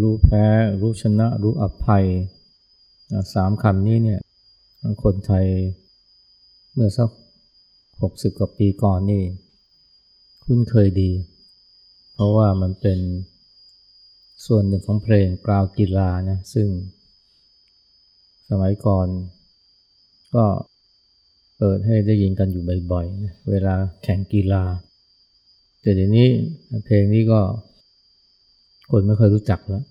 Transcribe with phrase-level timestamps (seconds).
[0.00, 0.44] รู้แพ้
[0.80, 2.06] รู้ชนะ รู้อภัย
[3.34, 4.20] สามคำนี้เนี่ย
[5.02, 5.46] คนไทย
[6.72, 7.10] เมื่อสัก
[8.02, 9.22] หกสิบกว่าปีก่อนนี่
[10.44, 11.10] คุ้นเคยดี
[12.12, 12.98] เพราะว่ามันเป็น
[14.46, 16.68] ส่วนหนึ่งของเพลงกล่าวกีฬานะซึ่ง
[18.48, 19.06] สมัยก่อน
[20.34, 20.44] ก็
[21.58, 24.64] เปิดให้ได้ยินกันอยู่บ่อยๆนะเวลาแข่งกีฬา
[25.80, 26.28] แต่เดี๋ยวนี้
[26.84, 27.40] เพลงนี้ก็
[28.90, 29.84] คนไม่เคยรู้จักแล้ว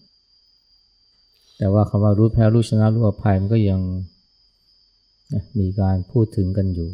[1.58, 3.80] แต่ว่าคำว่ารู้แพ้รู้ชนะรู้อภัยมันก็ยัง
[5.60, 6.90] มีการพูดถึงกันอยู่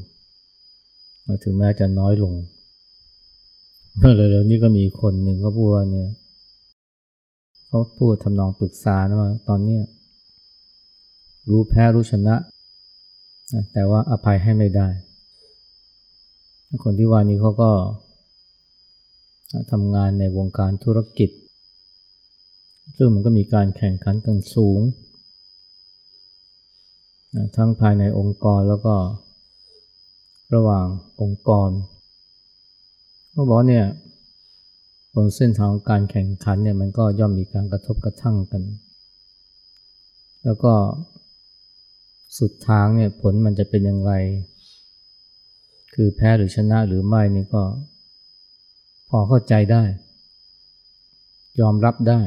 [1.44, 2.34] ถึงแม้จะน้อยลง
[3.98, 6.10] เมื่อเร็วๆนี้ก็มีคนหนึ่งเขาพูดว่าเนี่ย
[7.68, 9.80] เขาพูดทำนองปรึกษานะว่าตอนนี้
[11.50, 12.36] รู้แพ้รู้ชนะ
[13.74, 14.88] แต่ว่าอภัยให้ไม่ได้
[16.84, 17.72] คนที่ว่านี้เขาก็
[19.72, 21.30] ทำงานในวงการธุรกิจ
[22.98, 24.80] ซึ่งมันก็มีการแข่งขันกันสูง
[27.56, 28.96] ทั้งภายในองค์กรแล้วก็
[30.56, 30.86] ระหว่าง
[31.22, 31.70] องค์กร
[33.32, 33.86] เขาบอกเนี่ย
[35.14, 38.64] บนเส้นทางการแข่งขันเนี่ยมันก็ย่อมมีการกระทบกระทั่งกัน
[40.44, 40.74] แล้วก็
[42.38, 44.14] สุดทางเนี่ยผลมันจะเป็นอย่างไร
[45.94, 47.64] คือแพ้หรือชนะหรือไม่นี่ก็
[49.10, 49.84] พอเข้าใจได้
[51.60, 52.22] ยอมรับได้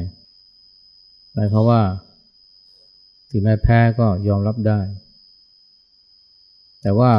[1.33, 1.81] หมายความว่า
[3.29, 4.79] ถึงแม้แพ้ก็ยอมรับได้
[6.81, 7.13] แต่ว่า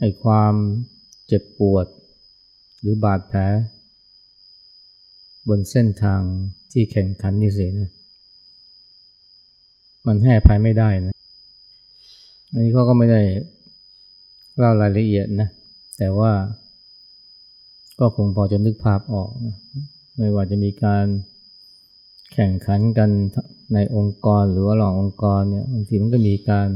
[0.00, 0.54] ไอ้ความ
[1.26, 1.86] เจ็บปวด
[2.80, 3.40] หรือบาดแผล
[5.48, 6.20] บนเส้นทาง
[6.72, 7.90] ที่แข่งขันนี่สินะ
[10.06, 11.14] มันให้ภัยไม่ได้นะ
[12.50, 13.22] อันนี้เขาก็ไม่ได้
[14.58, 15.48] เล่ารายละเอียดนะ
[15.98, 16.32] แต่ว่า
[17.98, 19.56] ก็คงพอจะนึกภาพออกนะ
[20.18, 21.04] ไม่ว่าจะมีการ
[22.32, 23.10] แข่งขันกัน
[23.74, 26.68] ในองค์กรหรือว่าหลององค์กรเนี่ยบางทีมันก็มีการ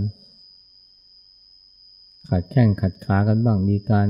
[2.31, 4.09] ขัดแข้งขัดขากันบ้าง มีการ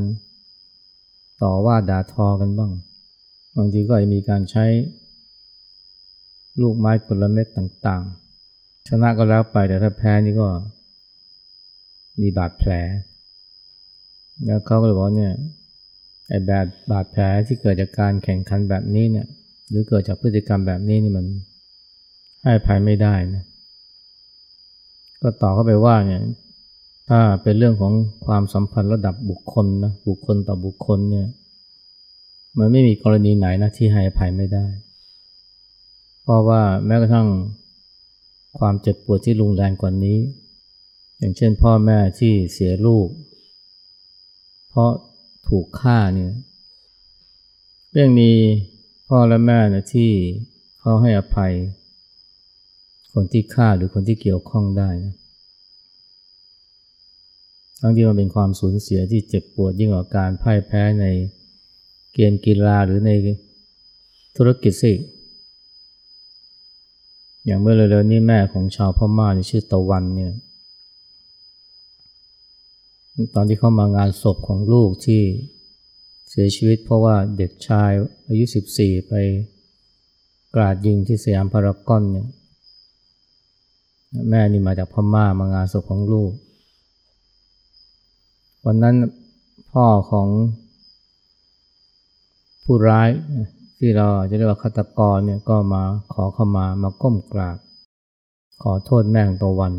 [1.42, 2.72] ต่อว่าด่าทอกันบ้าง
[3.56, 4.64] บางทีก็อาจะมีการใช้
[6.60, 10.48] ลูกไม้ผลเม็ดต่างๆ ชนะก็แล้วไปแต่ถ้าแพ้นี่ก็
[12.20, 12.72] มีบาดแผล
[14.44, 15.34] แล้วเขาก็เลยบอกเนี่ย
[16.28, 19.26] ไอ้แบบบาดแผลที่เกิดจากการแข่งขันแบบนี้เนี่ย
[19.68, 21.26] หรือเกิดจากพฤติกรรมแบบนี้นี่มัน
[22.44, 23.44] ให้ภัยไม่ได้นะ
[25.22, 26.22] ก็ต่อเข้าไปว่าเนี่ย
[27.08, 27.92] ถ้าเป็นเรื่องของ
[28.26, 31.26] ความสัมพันธ์ระดับบุคคลนะบุคคลต่อบุคคลเนี่ย
[32.58, 34.66] มันไม่มีกรณีไหนนะที่ให้ภัยไม่ได้
[36.22, 37.28] เพราะว่าแม้กระทั่ง
[38.58, 40.18] ความเจ็บปวดที่รุนแรงกว่านี้
[41.18, 43.08] อย่างเช่นพ่อแม่ที่เสียลูก
[44.68, 44.90] เพราะ
[45.48, 46.32] ถูกฆ่าเนี่ย
[47.92, 48.30] เรื่องมี
[49.10, 50.10] พ่อและแม่นะที่
[50.80, 51.52] เขาให้อภัย
[53.12, 55.14] คนที่ฆ่าหรือคนที่เกี่ยวข้องได้นะ
[57.80, 61.06] ทั้งที่มันเป็นความสูญเสียที่เจ็บปวดยิ่งกว่าการพ่ายแพ้ใน
[62.14, 63.10] เกมกีฬาหรือใน
[64.36, 64.92] ธุรกิจสิ
[67.44, 70.32] อย่างเมื่อเร็วๆนี้แม่ของชาวพม่าชื่อตะวันเนี่ย
[73.34, 75.22] ตอนที่เข้ามางานศพของลูกที่
[76.38, 77.90] สียชีวิตเพราะว่าเด็กชาย
[78.28, 78.44] อายุ
[78.76, 79.12] 14 ไป
[80.54, 82.26] กราดยิงที่สยามพารากอนเนี่ย
[84.30, 86.32] แม่นี่มาจากพม่ามางานศพของลูก
[88.66, 88.96] วันนั้น
[89.72, 90.28] พ่อของ
[92.64, 93.08] ผู้ร้าย
[93.78, 95.82] ที่เราจะเรียกว่าฆาตกรเนี่ยก็มา
[96.12, 97.58] ขอเข้ามามาก้มกราบ
[98.62, 99.74] ขอโทษแม่งตะวัน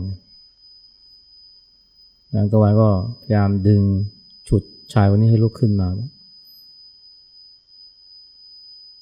[2.30, 2.90] แม่งตะวันก็
[3.22, 3.82] พยายามดึง
[4.48, 4.64] ฉุด
[4.94, 5.88] ชายคนนี้ให้ลุกขึ้นมา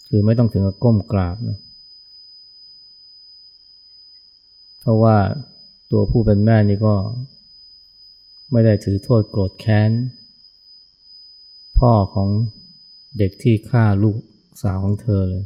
[0.08, 1.60] คือไม่ต้องถึงกับก้มกราบนะ
[4.82, 5.18] เพราะว่า
[5.92, 6.96] ตัวผู้เป็นแม่นี่ก็
[8.52, 9.92] ไม่ได้ถือโทษโกรธแค้น
[11.80, 12.30] พ่อของ
[13.18, 14.18] เด็กที่ฆ่าลูก
[14.62, 15.46] สาวของเธอเลย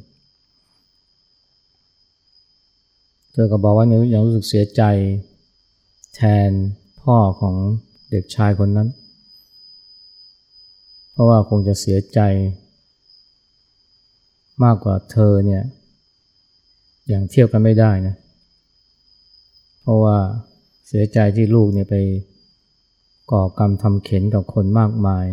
[3.32, 4.84] เธอก็บอกว่ายังรู้สึกเสียใจ
[6.16, 6.52] แทน
[7.02, 7.56] พ่อของ
[8.12, 8.90] เด็กชายคนนั้น
[11.12, 12.20] เพราะว่าคงจะเสียใจ
[14.64, 15.64] มากกว่าเธอเนี่ย
[17.08, 18.16] อย่างเทียบกันไม่ได้นะ
[19.82, 20.18] เพราะว่า
[20.88, 21.96] เสียใจที่ลูกเนี่ยไป
[23.32, 25.26] ก่อกรรมทำเข็นกับคนมากมาย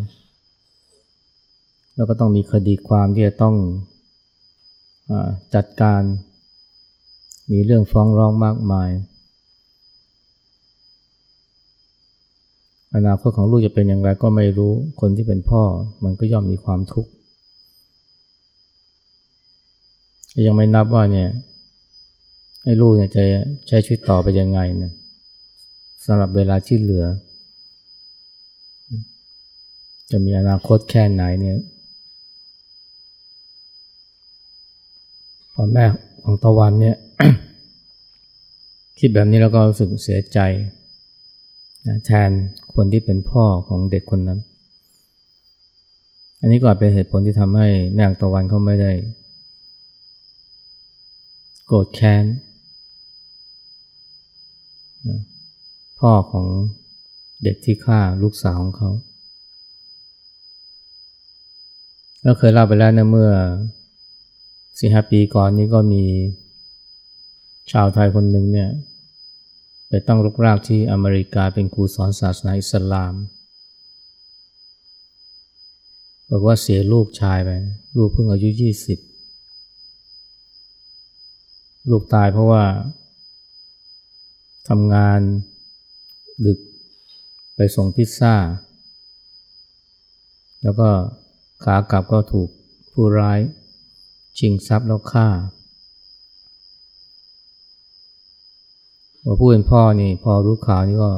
[1.95, 3.57] แล้วก็ต้องมีคดีความที่จะต้อง
[5.11, 5.13] อ
[5.55, 6.03] จัดการ
[7.53, 8.91] มีเรื่องฟ้องร้องมากมาย
[12.95, 15.63] อนาคตของลูกจะเป็นอย่างไรก็ไม่รู้ คนที่เป็นพ่อ
[16.05, 17.11] มันก็ย่อมมีความทุกข์
[20.47, 21.29] ยังไม่นับว่าเนี่ย
[22.63, 23.23] ให้ลูกเนี่ยจะ
[23.69, 24.93] ใช้ชีวิตต่อไปยังไงนะ
[26.05, 27.07] สำหรับเวลาที่เหลือ
[30.11, 31.57] จะมีอนาคตแค่ไหนเนี่ย
[35.55, 35.85] พอแม่
[36.23, 36.97] ของตะวันเนี่ย
[38.99, 40.39] คิดแบบนี้แล้วก็รู้สึกเสียใจ
[41.87, 42.31] นะแทน
[42.75, 44.41] คนที่เป็นพ่อของเด็กคนนั้น
[46.41, 48.93] อันนี้ก็เป็นเหตุผลที่ทำให้แม่ของตะวันเขาไม่ได้
[51.69, 52.25] โกรธแค้น
[55.99, 56.47] พ่อของ
[57.43, 58.91] เด็กที่ฆ่าลูกสาวของเขา
[62.23, 63.33] แล้วเคยเล่าไปแล้วนะเมื่อ
[64.79, 66.05] สี่ห้าปีก่อนนี้ก็มี
[67.73, 68.71] ชาวไทยคนหนึ่งเนี่ย
[69.89, 73.15] ไปตั้งรกรากที่อเมริกาเป็นครูสอนศาสนาอิสลาม
[76.31, 77.51] บอกว่าเสียลูกชายไป
[77.97, 78.99] ลูกเพิ่งอายุยี่สิบ
[81.91, 82.65] ลูกตายเพราะว่า
[84.69, 85.21] ทำงาน
[86.47, 86.59] ดึก
[87.57, 88.35] ไปส่งพิซซ่า
[90.63, 90.91] แล้วก็
[91.65, 92.49] ขากลับก็ถูก
[92.93, 93.41] ผู้ร้าย
[94.39, 95.29] ชิงทรัพย์แล้วฆ่า
[99.25, 101.11] ว่าผู้เป็นพ่อนี่พอรู้ข่าวนี่ก็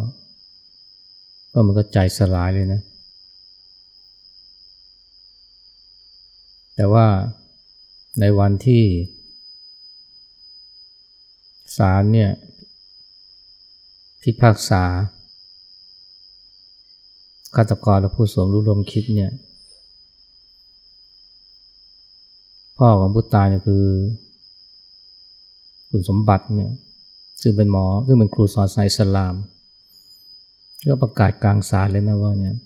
[1.53, 2.81] ก็มันก็ใจสลายเลยนะ
[6.77, 7.07] แต่ว่า
[8.21, 8.85] ในวันที่
[11.77, 12.31] ศาลเนี่ย
[14.23, 14.85] พิพากษา
[17.57, 19.33] ฆาตกรและผู้สวมรู้รวมคิดเนี่ย
[22.77, 23.85] พ่อของผู้ตายเนี่ยคือ
[25.91, 26.73] คุณสมบัติเนี่ย
[27.43, 29.35] ซึ่งเป็นหมอซึ่งเป็นครูสอนสายสลาม
[30.89, 32.57] ก็ประกาศกลางศาลเลยนะว่าเนี่ย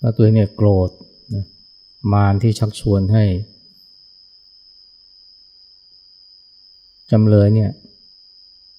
[0.00, 0.90] ว่าตัวเนี่ยโกรธ
[1.34, 1.44] นะ
[2.12, 3.24] มารที่ชักชวนให้
[7.12, 7.70] จำเลยเนี่ย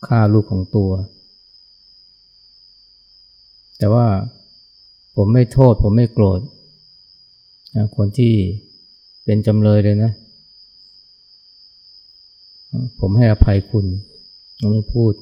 [0.06, 0.92] ฆ่าลูกของตัว
[3.78, 4.08] แต่ว่า
[5.16, 6.40] ผมไม่โทษ ผมไม่โกรธ
[7.76, 8.34] นะคนที่
[9.26, 10.12] เป็นจำเลยเลยนะ
[13.00, 13.86] ผมให้อภัยคุณ
[14.58, 15.14] เราไม่พูด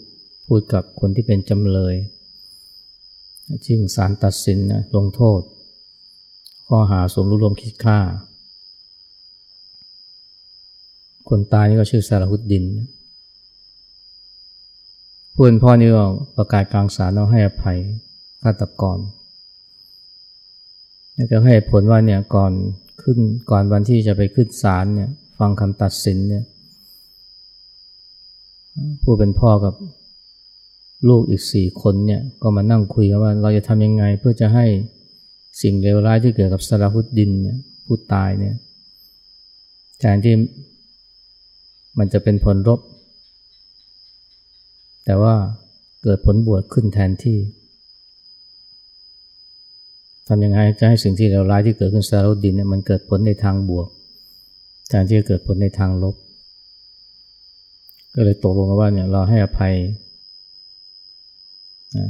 [0.48, 1.96] พูดกับคนที่เป็นจำเลย
[3.66, 5.42] จึงศาลตัดสินนะลงโทษ
[6.68, 8.00] ข้อหาสมรู้ร่วมคิดฆ่า
[11.30, 12.88] คนตายนี่ก็ชื่อสารหุดดินนะ
[15.34, 16.06] ผู้เป็นพ่อนี่ก็
[16.36, 17.80] ประกาศกลางศาลเอาให้อภัย
[18.44, 19.00] ฆาตกร
[21.16, 22.52] นี่ก็ให้ผลว่าเนี่ยก่อน
[23.02, 23.18] ขึ้น
[23.52, 25.10] ก่อนวันที่จะไปขึ้นศาลเนี่ย
[25.40, 26.44] ฟังคำตัดสินเนี่ย
[29.04, 29.74] ผู้เป็นพ่อกับ
[31.08, 34.66] ลูกอีกสี่คนเนี่ยก็มานั่งคุยกันว่าเราจะทำยังไงเพื่อจะให้
[35.62, 38.56] สิ่งเลวร้ายที่เกิดกับสลารพุดดินเนี่ยผู้ตายเนี่ย
[40.00, 40.36] แทนที่
[41.98, 42.80] มันจะเป็นผลลบ
[45.06, 45.36] แต่ว่า
[46.04, 47.38] เกิดผลบวกขึ้นแทนที่
[50.28, 53.88] ทำยังไงจะให้สิ่งที่เลวร้ายที่เกิดขึ้นสารดินเนี่ยมันเกิดผลในทางบวก
[54.88, 56.16] แทนที่จะเกิดผลในทางลบ
[58.16, 59.74] ก็เลยตกลงกันว่าเนี่ยเราให้อภัย
[61.98, 62.10] นะ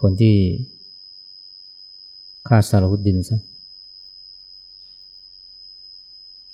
[0.00, 0.34] คนที่
[2.48, 3.38] ฆ่าสารหุดินซะ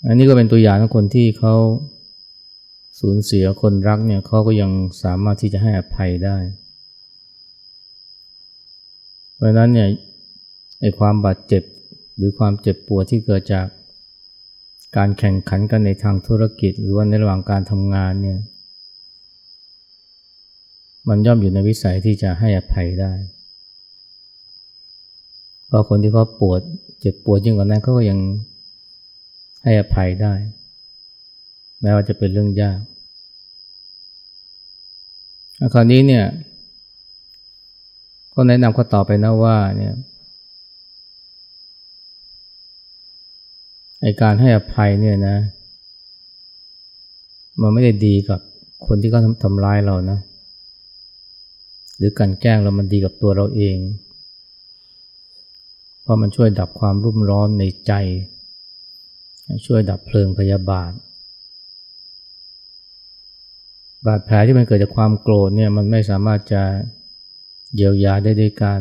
[0.06, 1.54] อันนี้ก็เป็นตัวอย่างของคนที่เขา
[3.00, 4.70] สูญเสียคนรักเนี่ยเขาก็ยัง
[5.02, 6.36] สามารถที่จะให้อภัยได้
[9.34, 9.88] เพราะนั้นเนี่ย
[10.80, 11.62] ไอ้ความบาดเจ็บ
[12.16, 13.66] หรือความเจ็บปวดที่เกิดจาก
[14.96, 18.38] การแข่งขันกันในทางธุรกิจ หรือว่าในระหว่างการทำงานเนี่ย
[21.08, 23.12] มันย่อมอยู่ในวิสัยที่จะให้อภัยได้
[25.66, 26.60] เพราะคนที่เขาปวด
[27.00, 28.18] เจ็บปวดยิ่งกว่านั้นเขาก็ยัง
[29.64, 30.34] ให้อภัยได้
[31.80, 32.78] แม้ว่าจะเป็นเรื่องยาก
[35.74, 36.24] คราวนี้เนี่ย
[38.34, 39.94] ก็แนะนำเขาต่อไปนะว่าเนี่ย
[44.02, 45.36] ไอการให้อภัยเนี่ยนะ
[47.60, 48.40] มันไม่ได้ดีกับ
[48.86, 50.18] คนที่เขาทำทำร้ายเรานะ
[51.96, 53.76] หรือการแกล้งเรามันดีกับตัวเราเอง
[56.02, 57.92] เพราะมันช่วยดับความรุ่มร้อนในใจ
[59.66, 60.90] ช่วยดับเพลิงพยาบาท
[64.06, 66.62] บาดแผลที่มันเกิดจากความโกรธเนี่ยมันไม่สามารถจะ
[67.74, 68.80] เยียวยาได้ด้วยการ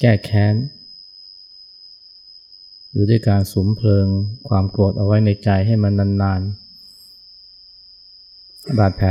[0.00, 0.54] แก้แค้น
[2.90, 4.06] หรือด้วยการสมเพลิง
[4.48, 6.68] ความโกรธเอาไว้ในใจให้มันนานๆ
[8.78, 9.08] บาดแผล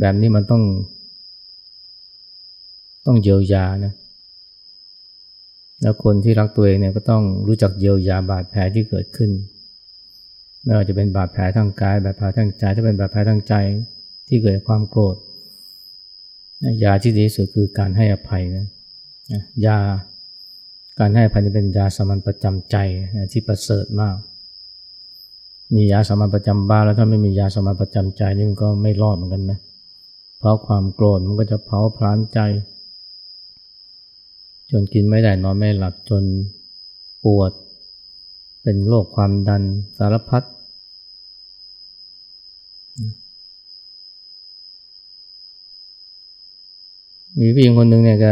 [0.00, 0.62] แบบนี้มันต้อง
[3.06, 3.92] ต้องเยียวยานะ
[5.82, 9.30] แล้วคนที่รักตัวเองเนี่ยก็ต้องรู้จักเยียวยาบาดแผลที่เกิดขึ้น
[10.64, 13.54] ไม่ว่าจะเป็นบาดแผลทางกายบาดแผลทางใจถ้าเป็นบาดแผลทางใจ
[14.28, 15.16] ที่เกิดความโกรธ
[16.84, 18.66] ยาที่ดีที่สุดคือการให้อภัยนะ
[19.66, 19.78] ยา
[20.98, 22.76] การให้อภัยนี่เป็นยาสามัญประจำใจ
[23.32, 24.16] ที่ประเสริฐมาก
[25.74, 29.58] มียาสามัญประจำบ้านแล้วถ้าไม่มียาสามัญประจำใจนี่มันก็ไม่รอดเหมือนกันนะ
[30.38, 32.38] เพราะความโกรธมันก็จะเผาพลานใจ
[34.70, 36.22] จนกินไม่ได้นอนไม่หลับจน
[37.24, 37.52] ปวด
[38.62, 39.62] เป็นโรคความดัน
[39.96, 40.42] สารพัด
[47.38, 48.26] มีผู้หญิงคนหนึ่งเนี่ยแก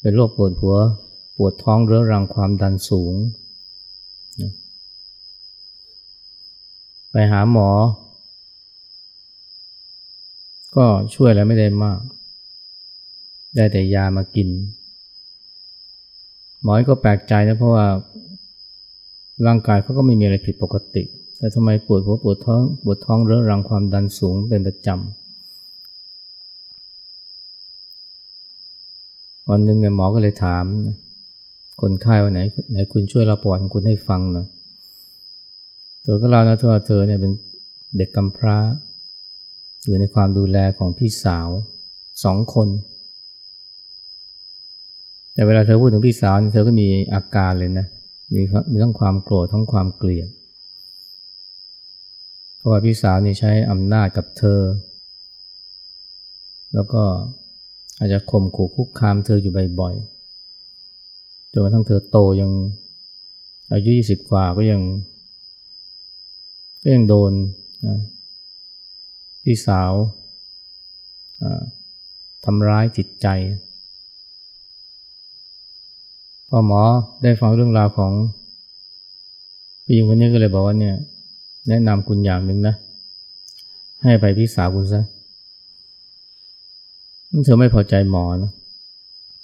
[0.00, 0.76] เป็นโรคปวดหัว
[1.36, 3.14] ปวดท้องเรื้อรังความดันสูง
[7.10, 7.70] ไปหาหมอ
[10.76, 12.00] ก็ช่วยอะไรไม่ได้มาก
[13.56, 14.48] ได้แต่ยามากิน
[16.62, 17.86] หมอก็แปลกใจนะเพราะว่า
[19.46, 21.02] ร่างกายเขาก็ไม่มีอะไรผิดปกติ
[21.38, 24.98] แต่ทำไมปวดหัวปวดท้องปวดท้องเรื้อรังความดันสูงเป็นประจำ
[29.50, 30.64] วันหนึ่งเนี่ยหมอก็เลยถาม
[31.80, 32.40] คนไข้ว่าไหน
[32.70, 34.46] ไหนคุณช่วยเราปอดของคุณให้ฟังหน่อย
[36.02, 37.32] เธอก็เล่านะว่าเธอเนี่ยเป็น
[37.96, 38.56] เด็กกำพร้า
[39.84, 41.48] อยู่ในความดูแลของพี่สาว
[42.24, 42.68] สองคน
[45.32, 47.86] แต่เวลาเธอพูดถึงพี่สาวเธอก็มีอาการเลยนะ
[48.34, 50.28] มีมีทั้งความโกรธทั้งความเกลียด
[52.56, 54.60] เพราะว่าพี่สาวนี่ใช้อำนาจกับเธอ
[56.74, 57.02] แล้วก็
[57.98, 62.50] อาจจะข่มขู่คุกคามเธออยู่บ่อยๆ จนกระทั่งเธอโตยัง
[63.72, 64.82] อายุยี่สิบกว่าก็ยัง
[66.82, 67.32] ก็ยังโดน
[69.42, 69.92] พี่สาว
[72.44, 73.26] ทำร้ายจิตใจ
[76.48, 76.82] พอหมอ
[77.22, 78.12] ได้ฟังเรื่องราวของ
[79.84, 80.96] ผู้หญิงคนนี้ก็เลยบอกว่าเนี่ย
[81.68, 82.74] แนะนำคุณอย่างหนึ่งนะ
[84.02, 85.04] ให้ไปพี่สาวคุณซะ
[87.44, 88.52] เธอไม่พอใจหมอนะ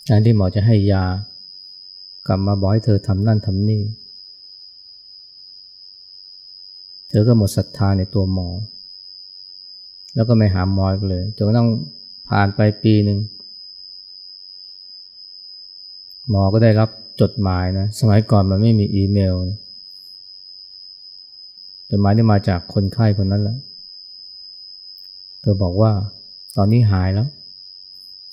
[0.08, 1.04] การที่หมอจะให้ยา
[2.26, 3.82] กลับมาบอกให้เธอทำนั่นทำนี่
[7.08, 8.48] เธอก็หมดศรัทธาในตัวหมอ
[10.14, 11.68] แล้วก็ไม่หาหมอเลยจนกระทั่ง
[12.28, 13.18] ผ่านไปปีหนึ่ง
[16.28, 16.88] หมอก็ได้รับ
[17.20, 19.34] จดหมายนะ สมัยก่อนมันไม่มีอีเมล
[21.90, 23.56] จดหมายที่มาจากคนไข้คนนั้นแหละ
[25.40, 25.92] เธอบอกว่า
[26.56, 27.28] ตอนนี้หายแล้ว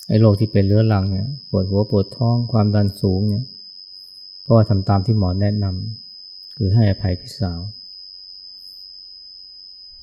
[0.08, 3.44] ไอ้โรคที่เป็นเรื้อรังเนี่ย ปวดหัวปวดท้องความดันสูงเนี่ย
[4.42, 7.60] เพราะว่าทำตามที่หมอแนะนำคือให้อภัยพี่สาว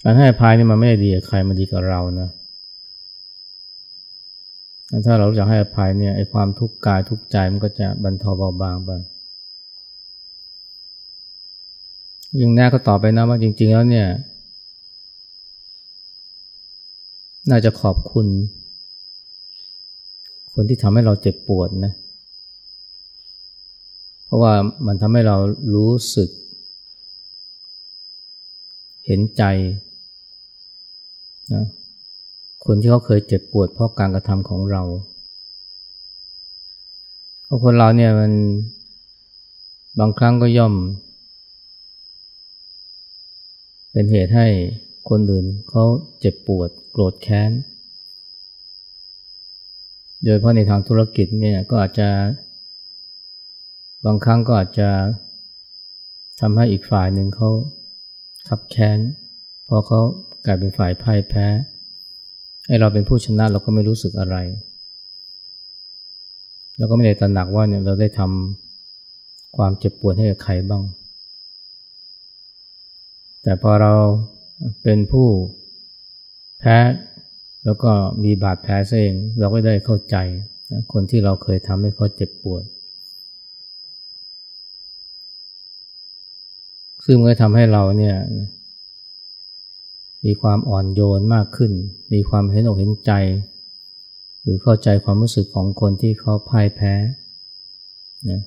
[0.03, 2.29] การให้อภัยนี่มันไม่ได้ดีกับใครมันดีกับเรานะ
[5.05, 8.89] ถ้าเราจะให้อภัยเนี่ยไอ้ความทุกข์กายทุกข์ใจมันก็จะบรรเทาเบาบางไป
[12.41, 14.07] ยังแน่ก็ตอบไปนะว่าจริง ๆ แล้วเนี่ย
[17.49, 18.27] น่าจะขอบคุณ
[20.53, 21.93] คนที่ทำให้เราเจ็บปวดนะ
[24.25, 24.53] เพราะว่า
[24.87, 25.37] มันทำให้เรา
[25.75, 26.29] รู้สึก
[29.05, 29.43] เห็นใจ
[31.53, 31.65] นะ
[32.71, 34.83] คนที่เขาเคยเจ็บปวดเพราะการกระทำของเรา
[37.45, 38.31] เพราะคนเราเนี่ยมัน
[39.99, 40.73] บางครั้งก็ย่อม
[43.91, 44.47] เป็นเหตุให้
[45.09, 45.83] คนอื่นเขา
[46.19, 47.51] เจ็บปวด โกรธแค้น
[50.23, 52.09] โดยเพราะในทางธุรกิจเนี่ยก็อาจจะ
[54.05, 54.89] บางครั้งก็อาจจะ
[56.39, 57.49] ทำให้อีกฝ่ายหนึ่งเขา
[58.47, 58.99] ขับแค้น
[59.65, 59.99] เพอเขา
[60.45, 61.47] กลายเป็นฝ่ายพ่ายแพ้
[62.67, 64.37] ให้เราเป็นผู้ชนะเราก็ไม่รู้สึกอะไร
[66.77, 70.83] แล้วก็ไม่ได้ตระหนักว่าเนี่ยเราได้ทำความเจ็บปวดให้กับใครบ้าง
[73.43, 73.93] แต่พอเรา
[74.83, 75.27] เป็นผู้
[76.59, 76.77] แพ้
[77.65, 77.91] แล้วก็
[78.23, 80.15] มีบาดแผลเองเราก็ได้เข้าใจ
[80.71, 82.63] นะคนที่เราเคยทำให้เขาเจ็บปวด
[87.05, 88.15] ซึ่งก็ทำให้เราเนี่ย
[90.27, 91.71] มีความอ่อนโยนมากขึ้น
[92.13, 93.11] มีความเห็นอกเห็นใจ
[94.41, 96.93] หรือเข้าใจความรู้สึกของคนที่เขาพ่ายแพ้
[98.29, 98.41] นะ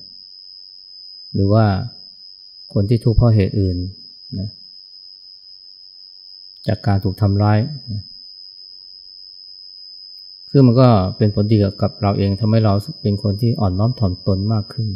[1.33, 1.65] หรือว่า
[2.73, 3.77] คนที่ทุกข์เพราะเหตุอื่น
[4.39, 4.47] นะ
[6.67, 7.59] จากการถูกทำร้าย
[7.91, 8.03] นะ
[10.51, 14.87] ซึ่งมันก็เป็นผลดีกับเราเองทำให้เราเป็นคนที่อ่อนน้อมถ่อมตนมากขึ้น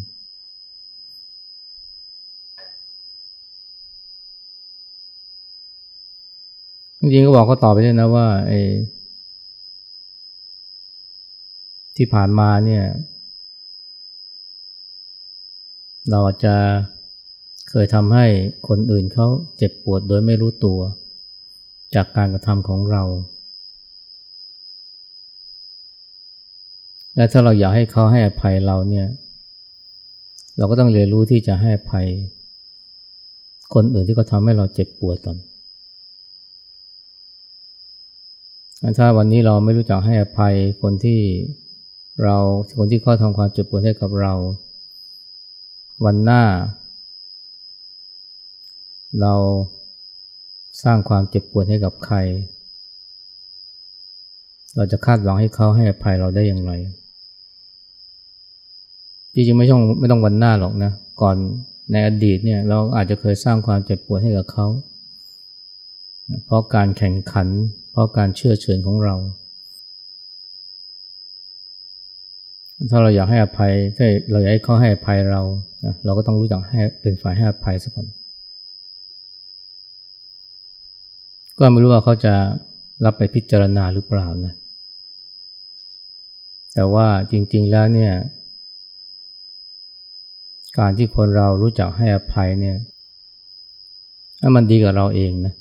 [7.05, 8.59] จริงๆก็บอกก็ตอบไปเลยนะว่าไอ้
[11.97, 12.83] ที่ผ่านมาเนี่ย
[16.09, 16.55] เราอาจจะ
[17.69, 18.25] เคยทำให้
[18.67, 20.79] คนอื่นเขาเจ็บปวดโดยไม่รู้ตัว
[21.95, 23.03] จากการกระทำของเรา
[27.15, 29.07] และถ้าเราอยากให้เขาให้อภัยเราเนี่ย
[30.57, 32.07] เราก็ต้องเรียนรู้ที่จะให้อภัย
[33.73, 35.37] คนอื่นที่เขาทำให้เราเจ็บปวดก่อน
[38.97, 41.19] ถ้าวันนี้เราไม่รู้จักให้อภัยคนที่
[42.23, 42.37] เรา
[42.77, 44.33] คนที่เขาทำความเจ็บปวดให้กับเรา
[46.05, 46.43] วันหน้า
[49.21, 49.33] เรา
[50.83, 52.17] สร้างความเจ็บปวดให้กับใคร
[54.75, 56.71] เราจะคาดหวังให้เขาให้อภัยเราได้อย่างไร
[59.33, 60.91] จริงๆไม่ต้องไม่ต้องวันหน้าหรอกนะ
[61.21, 61.37] ก่อน
[61.91, 64.67] ในอดีตเนี่ยเราอาจจะเคยสร้างความเจ็บปวดให้กับเขา
[66.45, 67.47] เพราะการแข่งขัน
[67.95, 69.15] เพราะการเชื่อเฉือนของเรา
[72.89, 75.41] ถ้าเราอยากให้อภัยถ้าเราอยากให้เขาให้อภัยเรา
[76.05, 78.07] เราก็ต้องรู้จักให้เป็นฝ่ายให้อภัยสักคน
[81.57, 82.33] ก็ไม่รู้ว่าเขาจะ
[83.05, 84.53] รับไปพิจารณาหรือเปล่านะ
[86.73, 88.13] แต่ว่าจริง ๆ แล้วเนี่ย
[90.77, 92.77] การที่คนเรารู้จักให้อภัยเนี่ย
[94.39, 95.53] ถ้ามันดีกับเราเองนะ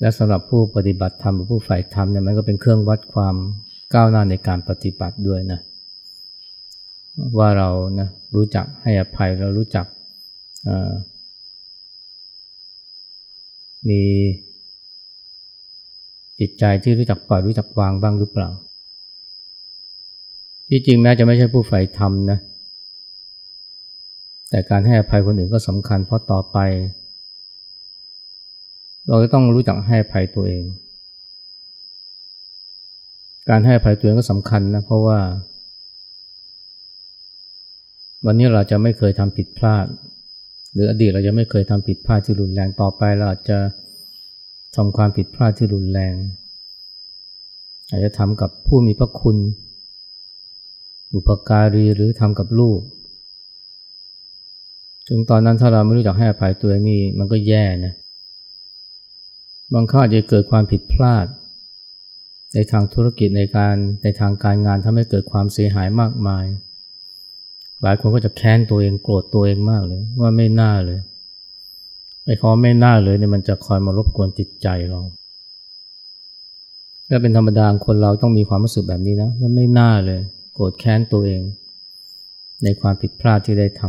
[0.00, 3.34] และสำหรับผู้ปฏิบัติธรรมหรือผู้ฝ่ายธรรมเนี่ยมันก็เป็นเครื่องวัดความ
[3.94, 5.60] ก้าวหน้าในการปฏิบัติด้วยนะ
[7.38, 9.86] ว่าเรานะรู้จักให้อภัยเรารู้จัก
[13.88, 14.02] มี
[16.40, 18.48] จิตใจที่รู้จักปล่อยรู้จักวางบ้างหรือเปล่า
[20.68, 22.38] ที่จริงแม้จะไม่ใช่ผู้ใฝ่ธรรมนะ
[24.50, 26.58] แต่การให้อภัยคนอื่นก็สำคัญเพราะต่อไป
[29.08, 30.64] เราจะต้องรู้จักให้ภัยตัวเอง
[33.48, 35.18] การให้ภัยตัวเองก็สำคัญนะเพราะว่า
[38.26, 39.86] วันนี้เราจะไม่เคยทำผิดพลาด
[40.72, 43.58] หรืออดีตเราจะไม่เคยทำผิดพลาดที่รุนแรงต่อไปเราอาจจะ
[44.76, 46.14] ทำความผิดพลาดที่รุนแรง
[47.90, 49.36] อาจจะทำกับผู้มีพระคุณ
[51.12, 52.80] บุปการีหรือทำกับลูก
[55.08, 57.94] ถึงตอนนั้นถ้าเราไม่รู้จักให้อภัยตัวเองนี่มันก็แย่นะ
[59.74, 61.26] บางครั้งอาจจะเกิดความผิดพลาด
[62.54, 66.44] ในทางธุรกิจในการในทางการงานทำให้เกิดความเสียหายมากมาย
[67.82, 70.98] หลายคนก็จะแค้นตัวเองโกรธตัวเองมากเลย ว่าไม่น่าเลย
[72.24, 75.00] ไอ้คำไม่น่าเลยเนี่ยมันจะคอยมารบกวนจิตใจเรา
[77.06, 80.20] และเป็นธรรมดาคนเราต้องมีความรู้สึกแบบนี้นะมันไม่น่าเลย
[80.54, 81.42] โกรธแค้นตัวเอง
[82.64, 83.82] ในความผิดพลาดที่ได้ท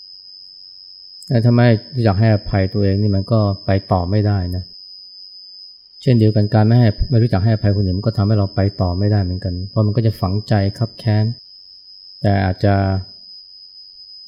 [0.00, 1.60] ำแต่ถ้าไม
[2.04, 11.24] อยากให้อภัยตัวเองนี่มันก็ไปต่อไม่ได้นะเช่นเดียวกันการไม่ให้ไม่รู้จักให้อภัยคนอื่นมันก็ทำให้เราไปต่อไม่ได้เหมือนกัน เพราะมันก็จะฝังใจคับแค้น
[12.20, 12.74] แต่อาจจะ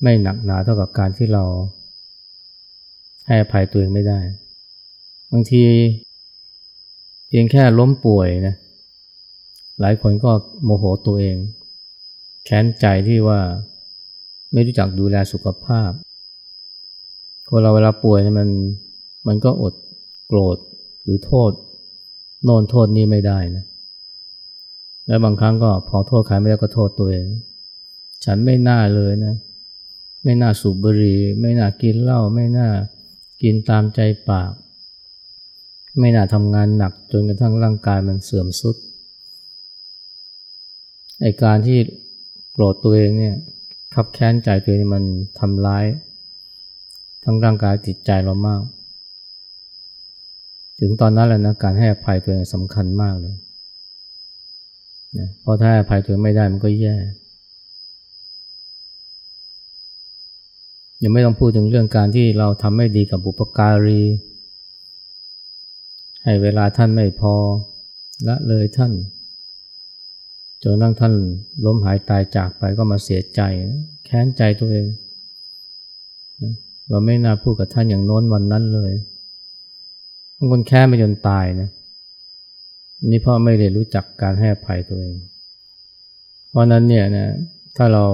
[0.02, 1.44] ไม่หนักหนาเท่ากับการที่เรา
[3.26, 4.20] ให้อภัยตัวเองไม่ได้
[5.32, 5.64] บางที
[7.28, 8.54] เพียงแค่ล้มป่วยนะ
[9.80, 10.30] หลายคนก็
[10.64, 11.36] โมโหตัวเอง
[12.44, 13.40] แค้นใจที่ว่า
[14.52, 15.90] ไม่รู้จักดูแลสุขภาพ
[17.48, 18.48] คนเราเวลาป่วยเนี่ยมัน
[19.28, 19.74] มันก็อด
[20.26, 20.56] โกรธ
[21.02, 21.50] หรือโทษ
[22.44, 23.64] โน่นโทษนี่ไม่ได้นะ
[25.06, 27.26] แล้วบางครั้งก็พอโทษใครไม่ได้ก็โทษตัวเอง
[28.24, 29.34] ฉันไม่น่าเลยนะ
[30.24, 32.68] ไม่น่าสูบบุหรี่ไม่น่ากินเหล้าไม่น่า
[33.42, 34.52] กินตามใจปาก
[36.00, 38.76] ไม่น่าทำงานหนักจนกระทั่งร่างกายมันเสื่อมสุด
[41.20, 41.78] ไอการที่
[42.52, 43.36] โกรธตัวเองเนี่ย
[43.94, 45.04] ขับแค้นใจตัวเองมัน
[45.40, 45.84] ทำร้าย
[47.24, 48.62] ทั้งร่างกายจิตใจเรามาก
[50.84, 53.34] ถึงตอนนั้นแหละนะการให้อภัยตัวเองสำคัญมากเลย
[55.18, 56.96] นะเพราะถ้าอภัยตัวเองไม่ได้มันก็แย่
[61.02, 64.02] ยังไม่ต้องพูดถึงเรื่องการที่เราทำไม่ดีกับบุปการี
[66.24, 67.34] ให้เวลาท่านไม่พอ
[68.28, 68.92] ละเลยท่าน
[70.62, 71.14] จนนั่งท่าน
[71.64, 73.40] ล้มหายตายจากไปก็มาเสียใจ
[74.04, 74.86] แค้นใจตัวเอง
[76.90, 81.68] ว่าไม่น่าพูดกับท่านอย่างโน้นวันนั้นเลยางคนแค้นไปจนตายนะ
[83.10, 85.16] นี่พ่อไม่ได้รู้จักการให้อภัยตัวเอง
[86.48, 87.28] เพราะนั้นเนี่ยนะ
[87.76, 88.04] ถ้าเรา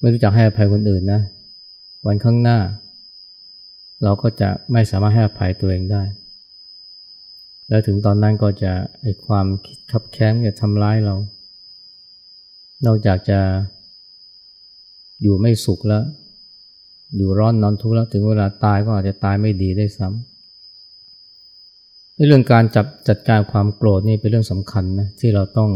[0.00, 1.20] ไม่รู้จักให้อภัยคนอื่นนะ
[2.06, 2.58] วันข้างหน้า
[4.02, 6.02] เราก็จะไม่สามารถให้อภัยตัวเองได้
[7.68, 11.14] แล้วถึงตอนนั้นก็จะไอความคิดขับแค้นจะทำร้ายเรา
[12.86, 13.40] นอกจากจะ
[15.22, 16.04] อยู่ไม่สุขแล้ว
[17.16, 20.31] อยู่ร้อนนอนทุกข์แล้วถึงเวลาตายก็อาจจะตายไม่ดีได้ซ้ำ
[22.26, 25.70] เรื่องการจับจัดการความโกรธนี่เป็นเรื่องสำคัญนะที่เราต้อง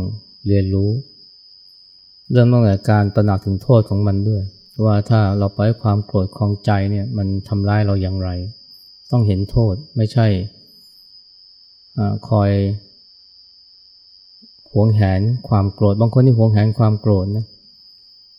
[0.46, 0.90] เรียนรู้
[2.32, 4.42] เริ่มตั้งแต่การตระหนักถึงโทษของมันด้วย
[4.84, 8.30] ว่าถ้าเราปล่อยความโกรธคลองใจเนี่ยมันทำร้ายเราอย่างไร
[9.10, 10.26] ต้องเห็นโทษไม่ใช่
[11.98, 12.50] อคอย
[14.72, 17.44] หวงแหนความโกรธบางคนที่หวงแหนความโกรธนะ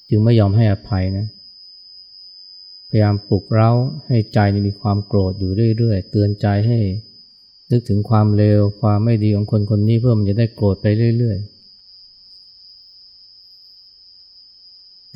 [0.09, 1.25] จึงไม่ยอมให้อภัยนะ
[2.89, 3.71] พยายามปลุกเร้า
[4.07, 6.79] ให้ใจมีความโกรธอยู่เรื่อยๆ เตือนใจให้
[7.71, 10.85] นึกถึงความเลวความไม่ดีของคนคนนี้เพื่อมันจะได้โกรธไป
[11.17, 11.57] เรื่อย ๆ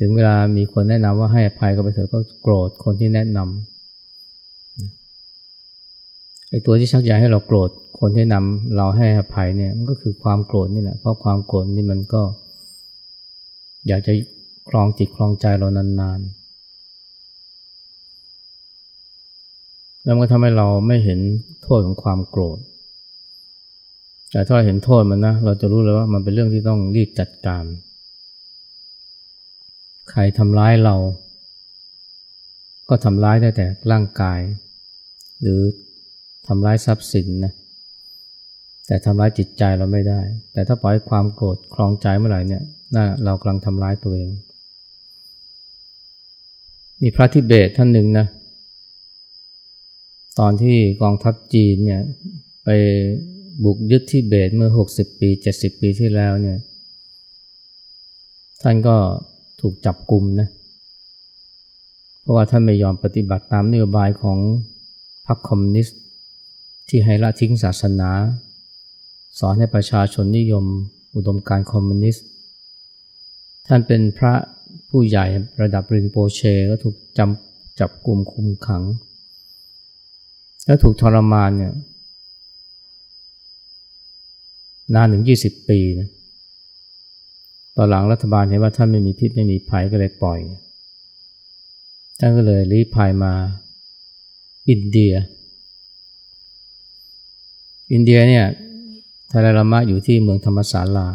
[0.04, 3.48] ึงเวลามีคนแนะนำว่าให้อภัยก็ไปเถอะก็โกรธคนที่แนะนำ
[6.50, 12.22] ไอ้ตัวที่ชักใยให้เราโกรธคนที่นำเราให้อภัยเนี่ยมันก็คือความโกรธนี่แหละเพราะความโกรธนี่มันก็
[13.88, 14.12] อยากจะ
[14.68, 16.41] คลองจิตคลองใจเรานานๆ
[20.04, 21.20] แล้วมันก็ทำให้เราไม่เห็น
[21.62, 22.58] โทษของความโกรธ
[24.30, 27.64] แต่ถ้าเราเห็นโทษมันนะ เราจะรู้เลยว่ามันเป็นเรื่องที่ต้องรีบจัดการ
[30.10, 30.96] ใครทำร้ายเรา
[32.88, 34.40] ก็ทำร้ายได้แต่ร่างกาย
[35.42, 35.60] หรือ
[36.46, 37.52] ทำร้ายทรัพย์สินนะ
[38.86, 40.20] แต่ทำร้ายจิตใจเราไม่ได้
[40.52, 42.62] แต่ถ้าปล่อยความโกรธคลองใจเมื่อไหร่เนี่ย
[42.94, 44.30] น่าเรากำลังทำร้ายตัวเอง
[47.02, 48.26] มีพระทิเบตท่านหนึ่งนะ
[50.38, 52.02] ตอนที่กองทัพจีนเนี่ย
[52.64, 52.68] ไป
[53.64, 56.58] บุกยึดที่เบตเมื่อ 60 ปี 70 ปีที่แล้วเนี่ย
[58.62, 58.96] ท่านก็
[59.60, 60.48] ถูกจับกลุ่มนะ
[62.20, 64.38] เพราะว่าท่านไม่ยอมปฏิบัติตามนโยบายของ
[65.26, 65.98] พรรคคอมมิวนิสต์
[66.88, 68.10] ที่ให้ละทิ้งศาสนา
[69.38, 70.64] สอนให้ประชาชนนิยม
[71.14, 72.26] อุดมการคอมมิวนิสต์
[73.66, 74.34] ท่านเป็นพระ
[74.88, 75.26] ผู้ใหญ่
[75.62, 76.40] ระดับรินโปเช
[76.70, 78.82] ก็ถูกจำจับกลุ่มคุมขัง
[80.66, 81.72] แล้วถูกทรมานเนี่ย
[84.94, 86.08] นานถึงยี่สิบปีนะ
[87.76, 90.40] ตอนหลังรัฐบาลเห็นว่าท่านไม่มีพิษไม่มีภัยก็เลยปล่อย
[92.18, 93.32] ท่านก็เลยรีภัยมา
[94.70, 95.14] อินเดีย
[97.92, 98.46] อินเดียเนี่ย
[99.30, 101.08] ทาราลามะอยู่ที่เมืองธรรมศาลา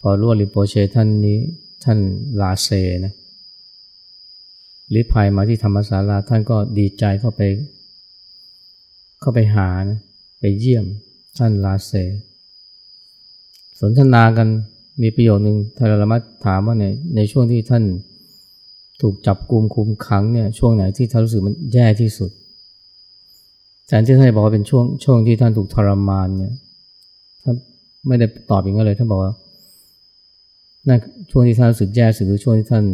[0.00, 1.38] พอรู้ว่าลิโปเชท่านนี้
[1.84, 1.98] ท่าน
[2.40, 2.68] ลาเซ
[3.04, 3.14] นะ
[4.94, 7.40] ลิภัยมาที่ธรรมศาลาท่านก็ดีใจเข้าไป
[9.24, 9.98] เขาไปหานะ
[10.40, 10.84] ไปเยี่ยม
[11.38, 11.92] ท่านลาเซ
[13.80, 14.48] สนทนากัน
[15.02, 16.84] มีประโยชน์หนึ่งทารลมัตถามว่าใน
[17.16, 17.84] ในช่วงที่ท่าน
[19.00, 22.30] ถูกจับกลุมคุมขังเนี่ยช่วงไหนที่ท่านรู้สึกมันแย่ที่สุด
[23.86, 26.52] แทนที่ท่านบอกว่าเป็นช่วงช่วงที่ท่านถูกทรมานเนี่ย
[27.42, 27.56] ท่าน
[28.06, 29.32] ไม่ได้ตอบอย่างนั้นเลยท่านบอกว่า
[30.88, 30.98] นั่น
[31.30, 32.84] ช่วงที่ท่านรู้สึกแย่สุดคือช่วงที่ท่าน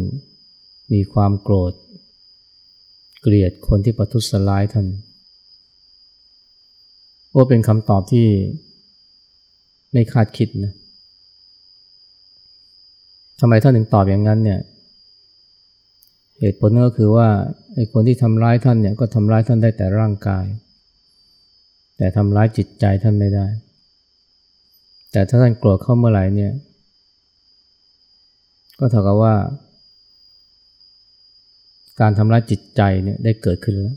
[0.93, 1.73] มีความโกรธ
[3.21, 4.87] เกลียดคนที่ประทุษร้ายท่าน
[7.35, 8.27] ว่าเป็นคำตอบที่
[9.91, 10.73] ไม่คาดคิดนะ
[13.39, 14.59] ทำไมท่านถึงตอบอย่างนั้นเนี่ย
[16.39, 17.27] เหตุผลก็คือว่า
[17.73, 20.45] ไอ้คนที่ทำร้ายท่านเนี่ยก็ทำร้ายท่านได้แต่ร่างกาย
[21.97, 23.47] แต่ทำร้ายจิตใจท่านไม่ได้
[25.11, 26.53] แต่ถ้าท่านโกรธเข้าเมื่อไหร่เนี่ย
[28.79, 29.35] ก็เท่ากับว่า
[32.01, 33.95] การทำร้ายจิตใจเนี่ยได้เกิดขึ้นแล้ว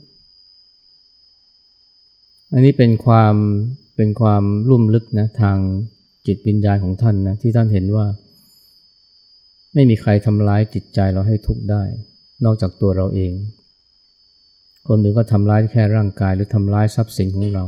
[2.57, 3.35] อันนี้เป็นความ
[3.97, 5.59] เป็นความลุ่มลึกนะทาง
[6.27, 8.07] จิตวิญญาณของท่านนะที่ท่านเห็นว่า
[9.75, 11.83] ไม่มีใครทำร้ายจิตใจเราให้ทุกข์ได้
[12.45, 13.33] นอกจากตัวเราเอง
[14.89, 17.65] คนอื่นก็ทำร้ายแค่ร่างกายหรือทำร้ายทรัพย์สินของเรา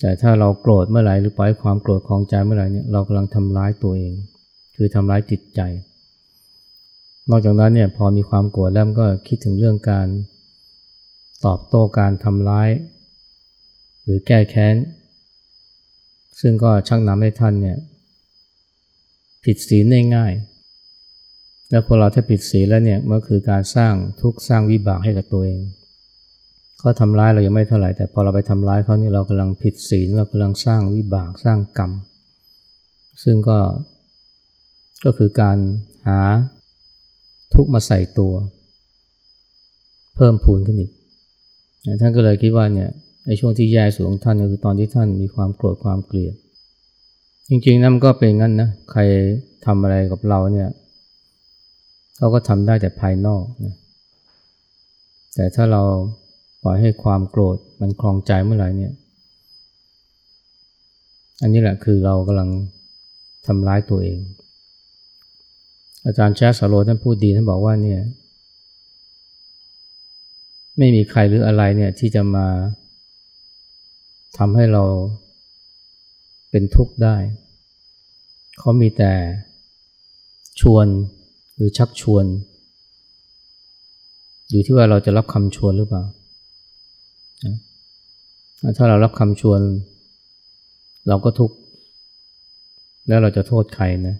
[0.00, 4.14] แต่ถ้าเราโกรธเมื่อไหร่หรือปล่อยความโกรธของใจเมื่อไหร่เนี่ยเรากำลังทำร้ายตัวเอง
[4.76, 5.60] คือทำร้ายจิตใจ
[7.30, 10.08] นอกจากนั้นเนี่ยพอมีความโกรธแล้วก็คิดถึงเรื่องการ
[11.46, 12.68] ตอบโต้การทำร้าย
[14.02, 14.76] หรือแก้แค้น
[16.40, 17.78] ซึ่งก็ชักนำให้ท่านเนี่ย
[19.44, 20.32] ผิดศีลได้ง่าย
[21.70, 25.60] แล้วพอเราถ้าผิดศีลแล้วเนี่ยมันคือการสร้างทุกข์สร้างวิบากให้กับตัวเอง
[26.78, 31.90] เขาทำร้ายเรายังไม่เท่าไหร่แต่พอเราไปทำร้ายเขานี่เรากำลังผิดศีลเรากำลังสร้างวิบากสร้างกรรม
[33.22, 33.58] ซึ่งก็
[35.04, 35.58] ก็คือการ
[36.06, 36.20] หา
[37.54, 38.32] ทุกข์มาใส่ตัว
[40.14, 40.92] เพิ่มพูนขึ้นอีก
[42.00, 42.90] ท่านก็เลยคิดว่าเนี่ย
[43.26, 46.34] ในช่วงที่แย่สุดของท่านก็คือตอนที่ท่านมีความโกรธความเกลียด
[47.48, 49.00] จริงๆนั่นก็เป็นงั้นนะใคร
[49.66, 50.70] ทำอะไรกับเราเนี่ย
[52.16, 53.74] เขาก็ทำได้แต่ภายนอกนะ
[55.34, 55.82] แต่ถ้าเรา
[56.62, 58.92] ปล่อยให้ความโกรธมันคลองใจเมื่อไหร่เนี่ย
[61.42, 62.50] อันนี้แหละคือเรากำลัง
[63.46, 64.18] ทำร้ายตัวเอง
[66.04, 68.00] อาจารย์แชสโลท่านพูดดีท่านบอกว่าเนี่ย
[70.78, 72.46] ไม่มีใครหรืออะไรเนี่ยที่จะมา
[74.38, 74.84] ทำให้เรา
[76.50, 77.16] เป็นทุกข์ได้
[78.58, 79.12] เขามีแต่
[80.60, 80.86] ชวน
[81.54, 82.24] หรือชักชวน
[84.50, 86.02] อยู่ที่ว่าเราจะรับคำชวนหรือเปล่า
[88.76, 89.60] ถ้าเรารับคำชวน
[91.08, 91.56] เราก็ทุกข์
[93.08, 94.16] แล้วเราจะโทษใครนะ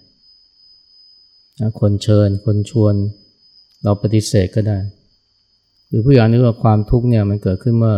[1.79, 2.93] คนเชิญ คนชวน
[3.83, 4.77] เราปฏิเสธก็ได้
[5.97, 7.97] รือผู้อย่างนี้ว่าความทุกข์เนี่ยมันเกิดขึ้นเมื่อ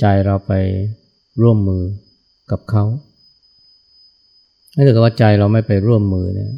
[0.00, 0.52] ใจเราไป
[1.42, 1.82] ร่วมมือ
[2.50, 2.84] กับเขา
[4.74, 6.50] ถ้าเกิดว่าใจเราไม่ไปร่วมมือเนี่ย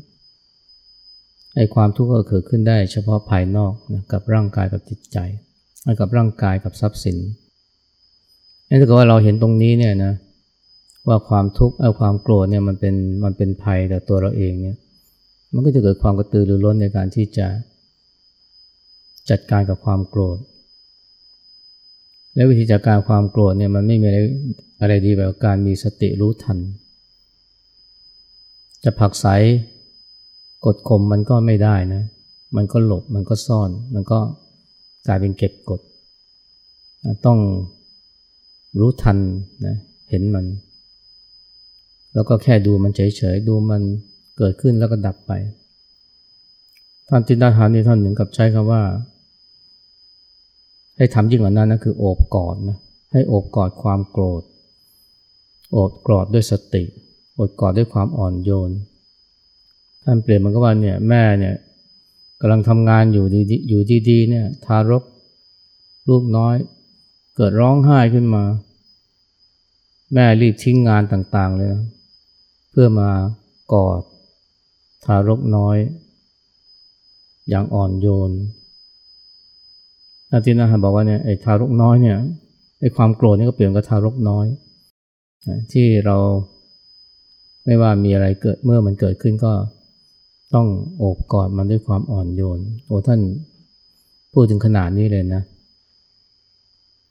[1.57, 5.19] ไอ้ความทุกข์ก็เกิดขึ้นได้เฉพาะภายนอกนะกับร่างกายกับจิตใจ
[6.01, 7.17] กับร่างกายกับทรัพย์สิน
[8.69, 10.13] ถ้าเกิดว่าเราเห็นตรงนี้เนี่ยนะ
[11.09, 14.77] ว่าความทุกข์เอาความโกรธเนี่ยมันเป็นมันเป็นภัยต่อตัวเราเองเนี่ย
[15.55, 17.47] มันก็จะเกิดความกระตือรือร้นในการที่จะ
[19.31, 20.39] จัดการกับความโกรธ
[22.35, 24.19] และวิธีจัดการความโกรธเนี่ยมันไม่มีอะไร
[24.81, 26.59] อะไรดีแบบการมีสติรู้ทัน
[28.85, 29.27] จะผักใส
[30.65, 32.03] กดข่มมันก็ไม่ได้นะ
[32.57, 34.19] มันก็หลบ มันก็ซ่อน มันก็
[35.07, 35.81] กลายเป็นเก็บกด
[37.27, 37.39] ต้อง
[38.81, 39.19] รู้ทัน
[39.67, 39.77] นะ
[40.11, 40.47] เห็นมัน
[42.15, 43.83] แล้วก็แค่ดูมันเฉยๆ ดูมัน
[44.39, 45.33] เกิดขึ้นแล้วก็ดับไป
[47.09, 48.83] ท่านจินตาหารนี่ท่านหนึ่งกับใช้คำว่า
[50.97, 52.79] ให้ทำยิ่งกว่านั้นนะคือโอบกอดนะ
[53.13, 54.43] ให้โอบกอดความโกรธ
[55.73, 56.85] โอบกอดด้วยสติ
[57.35, 58.71] โอบกอดด้วยความอ่อนโยน
[60.05, 61.55] ท่านเปลี่ยนมันก็ว่าเนี่ยแม่เนี่ย
[62.41, 65.03] กำลังทำงานอยู่ดีอยู่ดีๆเนี่ยทารก
[66.09, 66.55] ลูกน้อย
[67.37, 68.45] เกิดร้องไห้ขึ้นมา
[70.15, 71.85] แม่รีบทิ้งงานต่างๆเลยนะ
[72.71, 73.11] เพื่อมา
[73.73, 74.01] กอด
[75.05, 75.77] ทารกน้อย
[77.49, 78.31] อย่างอ่อนโยน
[80.33, 82.17] อาจารย์นะฮะบอกว่าเนี่ยไอ้ทารกน้อยเนี่ย
[82.81, 84.47] ไอ้ความโกรธนี่ก็เปลี่ยนกับทารกน้อย
[85.73, 86.17] ที่เรา
[87.65, 89.53] ไม่ว่ามีอะไรเกิดเมื่อมันเกิดขึ้นก็
[90.55, 90.67] ต้อง
[90.99, 93.21] โอบกอดมันด้วยความอ่อนโยนโอ้ท่าน
[94.33, 95.43] พูดถึงขนาดนี้เลยนะ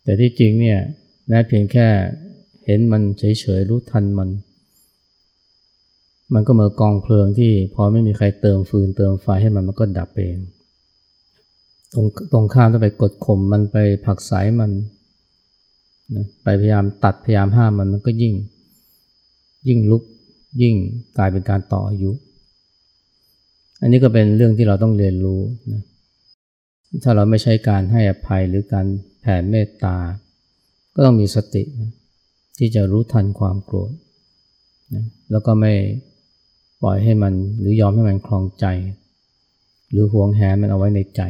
[0.04, 0.80] แต่ที่จริงเนี่ย
[1.28, 1.88] แม้เพียงแค่
[2.66, 4.30] เห็นมันเฉยๆรู้ทันมัน
[6.34, 10.38] มันก็เหมือนกองเพลิงที่พอไม่มีใครเติมฟืนเติมไฟให้มันมันก็ดับเอง
[11.94, 14.72] ตรงตรงข้ามต้องไปกดข่มมันไปผักสายมัน
[16.16, 18.34] นะไปพยายามตัดพยายามห้ามมันมันก็ยิ่ง
[19.68, 20.04] ยิ่งลุก
[20.62, 20.76] ยิ่ง
[21.18, 22.12] กลายเป็นการต่ออายุ
[23.82, 25.82] อันนี้ก็เป็นเรื่องที่เราต้องเรียนรู้นะ
[27.04, 28.86] ถ้าเราไม่ใช้การให้อภัยหรือการ
[29.22, 29.96] แผ่เมตตา
[30.96, 31.92] ก็ต้องมีสตินะ
[32.58, 33.92] ที่จะรู้ทันความโกรธ
[34.96, 35.74] นะแล้วก็ไม่
[36.82, 38.66] ปล่อยให้มันหรือยอมให้มันคลองใจ
[39.92, 41.22] หรือหวงแหนมันเอาไว้ในใจ